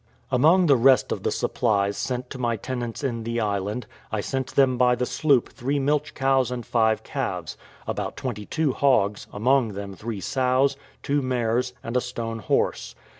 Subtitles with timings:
[0.31, 4.55] Among the rest of the supplies sent to my tenants in the island, I sent
[4.55, 9.73] them by the sloop three milch cows and five calves; about twenty two hogs, among
[9.73, 12.95] them three sows; two mares, and a stone horse.